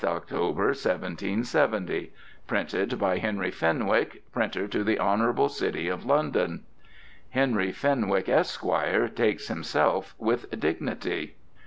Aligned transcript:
October, 0.03 0.63
1770 0.69 2.11
Printed 2.47 2.97
by 2.97 3.19
Henry 3.19 3.51
Fenwick, 3.51 4.23
Printer 4.31 4.67
to 4.67 4.83
the 4.83 4.97
Honorable 4.97 5.47
City 5.47 5.89
of 5.89 6.07
London." 6.07 6.63
Henry 7.29 7.71
Fenwick, 7.71 8.27
Esq., 8.27 8.63
takes 9.15 9.47
himself 9.49 10.15
with 10.17 10.59
dignity. 10.59 11.35